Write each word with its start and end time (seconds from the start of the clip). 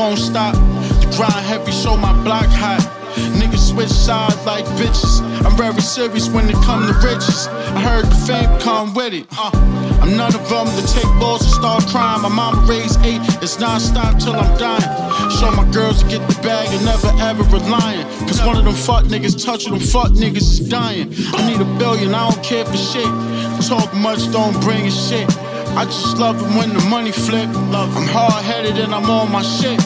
won't 0.00 0.18
stop. 0.18 0.54
The 1.00 1.12
grind 1.16 1.44
heavy, 1.46 1.72
show 1.72 1.96
my 1.96 2.12
block 2.24 2.46
hot. 2.46 2.80
Niggas 3.38 3.70
switch 3.70 3.90
sides 3.90 4.44
like 4.46 4.64
bitches. 4.78 5.20
I'm 5.44 5.56
very 5.56 5.80
serious 5.80 6.28
when 6.28 6.48
it 6.48 6.58
come 6.66 6.86
to 6.86 6.94
riches. 7.06 7.48
I 7.48 7.80
heard 7.80 8.06
the 8.06 8.18
fame 8.26 8.50
come 8.60 8.94
with 8.94 9.12
it. 9.12 9.26
Uh, 9.36 9.50
I'm 10.02 10.16
none 10.16 10.34
of 10.34 10.48
them 10.48 10.66
to 10.66 10.82
take 10.94 11.10
balls 11.20 11.42
and 11.42 11.52
start 11.52 11.84
crying. 11.86 12.22
My 12.22 12.28
mama 12.28 12.64
raised 12.66 12.98
eight, 13.04 13.20
it's 13.42 13.58
non-stop 13.58 14.18
till 14.18 14.34
I'm 14.34 14.56
dying. 14.58 14.90
Show 15.38 15.50
my 15.52 15.68
girls 15.70 16.02
to 16.02 16.08
get 16.08 16.22
the 16.28 16.40
bag 16.42 16.68
and 16.72 16.84
never 16.84 17.10
ever 17.20 17.42
relying. 17.54 18.06
Cause 18.28 18.40
one 18.42 18.56
of 18.56 18.64
them 18.64 18.74
fuck 18.74 19.04
niggas 19.04 19.44
touching 19.44 19.72
them 19.72 19.80
fuck 19.80 20.10
niggas 20.12 20.48
is 20.54 20.60
dying. 20.60 21.12
I 21.34 21.46
need 21.50 21.60
a 21.60 21.68
billion, 21.78 22.14
I 22.14 22.30
don't 22.30 22.42
care 22.44 22.64
for 22.64 22.76
shit. 22.76 23.10
Talk 23.68 23.92
much, 23.94 24.30
don't 24.32 24.58
bring 24.62 24.86
a 24.86 24.90
shit. 24.90 25.28
I 25.76 25.84
just 25.84 26.18
love 26.18 26.36
it 26.36 26.56
when 26.56 26.72
the 26.74 26.84
money 26.88 27.12
flip. 27.12 27.48
I'm 27.48 28.06
hard 28.08 28.44
headed 28.44 28.78
and 28.78 28.94
I'm 28.94 29.08
on 29.08 29.30
my 29.30 29.42
shit. 29.42 29.80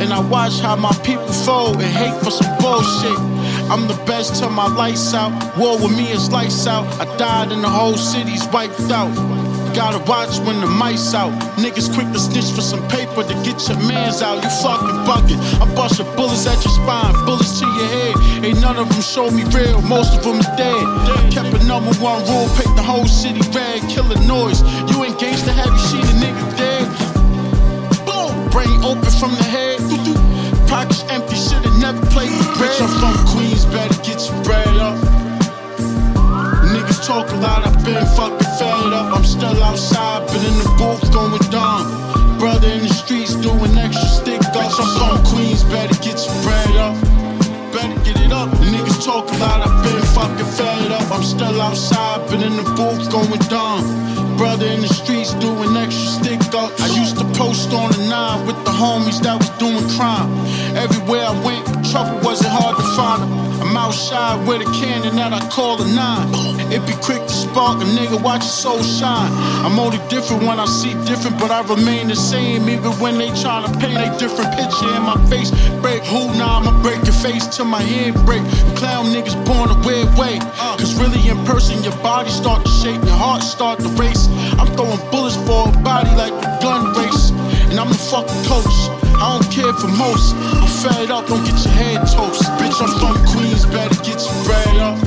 And 0.00 0.12
I 0.12 0.20
watch 0.20 0.60
how 0.60 0.76
my 0.76 0.92
people 1.04 1.32
fold 1.32 1.76
and 1.76 1.92
hate 1.92 2.18
for 2.22 2.30
some 2.30 2.56
bullshit. 2.58 3.18
I'm 3.70 3.88
the 3.88 4.00
best 4.06 4.38
till 4.38 4.50
my 4.50 4.66
lights 4.66 5.14
out. 5.14 5.32
War 5.56 5.78
with 5.78 5.96
me 5.96 6.10
is 6.12 6.30
lights 6.30 6.66
out. 6.66 6.84
I 7.00 7.04
died 7.16 7.52
and 7.52 7.64
the 7.64 7.68
whole 7.68 7.96
city's 7.96 8.46
wiped 8.48 8.90
out. 8.90 9.10
Gotta 9.74 10.04
watch 10.04 10.38
when 10.44 10.60
the 10.60 10.66
mice 10.66 11.14
out. 11.14 11.32
Niggas 11.56 11.88
quick 11.94 12.12
to 12.12 12.20
snitch 12.20 12.52
for 12.52 12.60
some 12.60 12.86
paper 12.88 13.24
to 13.24 13.34
get 13.40 13.56
your 13.68 13.80
mans 13.88 14.20
out. 14.20 14.44
You 14.44 14.50
fucking 14.60 15.00
bucket. 15.08 15.40
I 15.62 15.64
bust 15.74 15.98
your 15.98 16.14
bullets 16.14 16.46
at 16.46 16.60
your 16.62 16.74
spine, 16.76 17.16
bullets 17.24 17.58
to 17.60 17.64
your 17.64 17.88
head. 17.88 18.44
Ain't 18.44 18.60
none 18.60 18.76
of 18.76 18.90
them 18.90 19.00
show 19.00 19.30
me 19.30 19.44
real, 19.56 19.80
most 19.80 20.12
of 20.18 20.24
them 20.24 20.44
is 20.44 20.50
dead. 20.60 20.84
Kept 21.32 21.56
a 21.56 21.64
number 21.64 21.94
one 22.04 22.20
rule, 22.28 22.48
paint 22.60 22.76
the 22.76 22.84
whole 22.84 23.06
city 23.06 23.40
red, 23.56 23.80
killer 23.88 24.20
noise. 24.28 24.60
You 24.92 25.01
been 37.84 38.06
fucking 38.14 38.50
fed 38.58 38.92
up. 38.94 39.14
I'm 39.14 39.24
still 39.24 39.62
outside, 39.62 40.26
but 40.26 40.38
in 40.38 40.54
the 40.62 40.68
booth 40.78 41.12
going 41.12 41.38
down. 41.50 42.38
Brother 42.38 42.68
in 42.68 42.82
the 42.82 42.94
streets 42.94 43.34
doing 43.34 43.76
extra 43.76 44.08
stick 44.08 44.42
ups. 44.54 44.78
I'm 44.78 44.90
from 44.98 45.24
Queens, 45.26 45.64
better 45.64 45.94
get 46.02 46.18
your 46.24 46.34
bread 46.42 46.76
up. 46.78 46.96
Better 47.74 47.98
get 48.06 48.20
it 48.20 48.32
up. 48.32 48.50
Niggas 48.70 49.04
talk 49.04 49.26
a 49.30 49.36
lot, 49.38 49.66
I've 49.66 49.82
been 49.82 50.02
fucking 50.14 50.50
fed 50.54 50.92
up. 50.92 51.10
I'm 51.10 51.22
still 51.22 51.60
outside, 51.60 52.26
but 52.28 52.42
in 52.42 52.54
the 52.56 52.66
booth 52.78 53.10
going 53.10 53.42
down. 53.50 53.82
Brother 54.36 54.66
in 54.66 54.80
the 54.80 54.88
streets 54.88 55.34
doing 55.34 55.76
extra 55.76 56.08
stick 56.18 56.40
ups. 56.54 56.80
I 56.80 56.86
used 56.98 57.18
to 57.18 57.24
post 57.38 57.72
on 57.72 57.90
the 57.90 58.06
nine 58.08 58.46
with 58.46 58.58
the 58.64 58.70
homies 58.70 59.20
that 59.22 59.38
was 59.38 59.50
doing 59.58 59.86
crime. 59.96 60.30
Outside 63.92 64.48
with 64.48 64.62
a 64.62 64.70
cannon 64.80 65.16
that 65.16 65.34
I 65.34 65.40
call 65.50 65.76
a 65.82 65.86
nine. 65.86 66.32
It 66.72 66.80
be 66.86 66.94
quick 67.04 67.20
to 67.20 67.34
spark 67.44 67.82
a 67.82 67.84
nigga, 67.84 68.16
watch 68.22 68.40
your 68.40 68.56
soul 68.64 68.82
shine. 68.82 69.30
I'm 69.64 69.78
only 69.78 70.00
different 70.08 70.44
when 70.48 70.58
I 70.58 70.64
see 70.64 70.94
different, 71.04 71.38
but 71.38 71.50
I 71.50 71.60
remain 71.68 72.08
the 72.08 72.16
same 72.16 72.70
even 72.70 72.92
when 73.02 73.18
they 73.18 73.28
try 73.42 73.60
to 73.60 73.70
paint 73.78 74.00
a 74.00 74.08
different 74.16 74.48
picture 74.56 74.88
in 74.96 75.02
my 75.04 75.20
face. 75.28 75.50
Break 75.84 76.02
who 76.04 76.32
now? 76.40 76.56
I'ma 76.56 76.72
break 76.82 77.04
your 77.04 77.18
face 77.20 77.44
till 77.54 77.66
my 77.66 77.82
head 77.82 78.14
break. 78.24 78.40
Clown 78.80 79.12
niggas 79.12 79.36
born 79.44 79.68
a 79.68 79.76
weird 79.84 80.08
way. 80.16 80.40
Cause 80.80 80.96
really 80.96 81.20
in 81.28 81.36
person, 81.44 81.84
your 81.84 81.96
body 82.00 82.30
start 82.30 82.64
to 82.64 82.72
shake, 82.80 83.02
your 83.04 83.20
heart 83.20 83.42
start 83.42 83.78
to 83.80 83.88
race. 84.00 84.24
I'm 84.56 84.68
throwing 84.72 85.02
bullets 85.10 85.36
for 85.44 85.68
a 85.68 85.72
body 85.84 86.12
like 86.16 86.32
a 86.32 86.48
gun 86.64 86.96
race. 86.96 87.28
And 87.68 87.78
I'm 87.78 87.88
the 87.88 88.00
fucking 88.08 88.40
coach. 88.48 88.91
I 89.22 89.38
don't 89.38 89.52
care 89.52 89.72
for 89.72 89.86
most. 89.86 90.34
I'm 90.34 90.66
fed 90.82 91.12
up, 91.12 91.28
don't 91.28 91.44
get 91.44 91.54
your 91.62 91.72
head 91.74 92.00
toast. 92.10 92.42
Bitch, 92.58 92.74
I'm 92.82 92.90
from 92.98 93.14
Queens, 93.30 93.64
better 93.66 93.94
get 94.02 94.18
your 94.18 94.34
bread 94.42 94.76
up. 94.82 94.98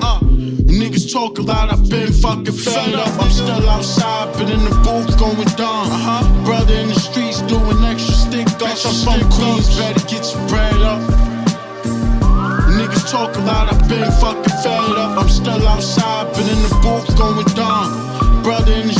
Uh, 0.00 0.20
niggas 0.64 1.12
talk 1.12 1.36
a 1.38 1.42
lot, 1.42 1.70
I've 1.70 1.90
been 1.90 2.10
fucking 2.10 2.56
fed 2.56 2.94
up. 2.94 3.12
I'm 3.20 3.30
still 3.30 3.68
outside, 3.68 4.32
but 4.32 4.48
in 4.48 4.64
the 4.64 4.72
booth 4.80 5.18
going 5.18 5.44
down. 5.60 5.92
Uh-huh. 5.92 6.44
Brother 6.46 6.72
in 6.72 6.88
the 6.88 6.98
streets 6.98 7.42
doing 7.42 7.84
extra 7.84 8.14
stick 8.14 8.48
ups. 8.62 8.86
I'm 8.86 9.20
from 9.20 9.30
Queens, 9.30 9.76
better 9.76 10.00
get 10.08 10.24
your 10.32 10.48
bread 10.48 10.80
up. 10.80 11.02
Niggas 12.80 13.10
talk 13.10 13.36
a 13.36 13.40
lot, 13.40 13.68
I've 13.70 13.86
been 13.90 14.10
fucking 14.24 14.56
fed 14.64 14.96
up. 14.96 15.20
I'm 15.20 15.28
still 15.28 15.68
outside, 15.68 16.32
but 16.32 16.48
in 16.48 16.60
the 16.64 16.72
booth 16.80 17.12
going 17.18 17.44
down. 17.52 18.42
Brother 18.42 18.72
in 18.72 18.88
the 18.88 18.94